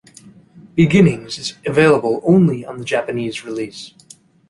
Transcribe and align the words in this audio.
"Beginnings" 0.73 1.37
is 1.37 1.53
available 1.63 2.23
only 2.25 2.65
on 2.65 2.79
the 2.79 2.83
Japanese 2.83 3.45
release. 3.45 3.93